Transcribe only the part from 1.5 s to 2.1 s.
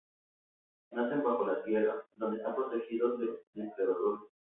tierra,